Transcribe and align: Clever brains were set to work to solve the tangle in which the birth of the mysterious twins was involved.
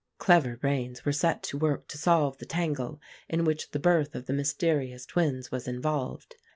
Clever 0.17 0.57
brains 0.57 1.05
were 1.05 1.11
set 1.11 1.43
to 1.43 1.59
work 1.59 1.87
to 1.89 1.95
solve 1.99 2.39
the 2.39 2.45
tangle 2.47 2.99
in 3.29 3.43
which 3.43 3.69
the 3.69 3.77
birth 3.77 4.15
of 4.15 4.25
the 4.25 4.33
mysterious 4.33 5.05
twins 5.05 5.51
was 5.51 5.67
involved. 5.67 6.37